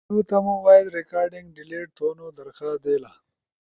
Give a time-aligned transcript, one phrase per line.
[0.09, 3.11] تو تمو وائس ریکارڈنگ ڈیلیٹ تھونو درخواست دیلا